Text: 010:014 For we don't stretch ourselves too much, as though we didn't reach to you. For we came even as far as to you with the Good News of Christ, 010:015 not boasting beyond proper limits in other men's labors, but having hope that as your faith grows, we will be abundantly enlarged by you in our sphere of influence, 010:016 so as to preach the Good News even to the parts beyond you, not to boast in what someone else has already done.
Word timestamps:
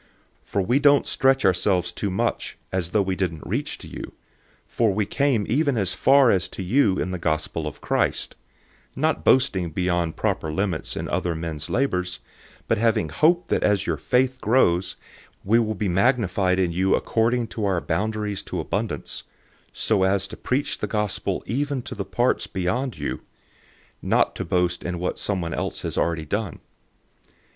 010:014 0.47 0.47
For 0.47 0.61
we 0.63 0.79
don't 0.79 1.05
stretch 1.05 1.45
ourselves 1.45 1.91
too 1.91 2.09
much, 2.09 2.57
as 2.71 2.89
though 2.89 3.03
we 3.03 3.15
didn't 3.15 3.45
reach 3.45 3.77
to 3.77 3.87
you. 3.87 4.13
For 4.65 4.91
we 4.91 5.05
came 5.05 5.45
even 5.47 5.77
as 5.77 5.93
far 5.93 6.31
as 6.31 6.47
to 6.49 6.63
you 6.63 6.95
with 6.95 7.11
the 7.11 7.19
Good 7.19 7.29
News 7.55 7.67
of 7.67 7.81
Christ, 7.81 8.35
010:015 8.95 8.97
not 9.01 9.23
boasting 9.23 9.69
beyond 9.69 10.15
proper 10.15 10.51
limits 10.51 10.97
in 10.97 11.07
other 11.07 11.35
men's 11.35 11.69
labors, 11.69 12.19
but 12.67 12.79
having 12.79 13.09
hope 13.09 13.49
that 13.49 13.61
as 13.61 13.85
your 13.85 13.97
faith 13.97 14.41
grows, 14.41 14.95
we 15.43 15.59
will 15.59 15.75
be 15.75 15.85
abundantly 15.85 16.21
enlarged 16.23 16.33
by 16.35 16.51
you 16.53 16.87
in 16.95 16.95
our 16.95 16.97
sphere 16.97 16.97
of 16.97 17.11
influence, 17.11 18.41
010:016 18.41 19.13
so 19.71 20.01
as 20.01 20.27
to 20.27 20.35
preach 20.35 20.79
the 20.79 20.87
Good 20.87 21.11
News 21.27 21.43
even 21.45 21.83
to 21.83 21.93
the 21.93 22.05
parts 22.05 22.47
beyond 22.47 22.97
you, 22.97 23.21
not 24.01 24.35
to 24.35 24.43
boast 24.43 24.83
in 24.83 24.97
what 24.97 25.19
someone 25.19 25.53
else 25.53 25.83
has 25.83 25.95
already 25.95 26.25
done. 26.25 26.59